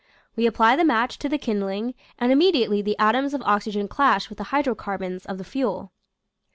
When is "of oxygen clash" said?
3.35-4.29